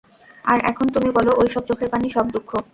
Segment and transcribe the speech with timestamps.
[0.45, 2.49] আর এখন তুমি বলো, ঐ সব চোখের পানি, সব দুঃখ।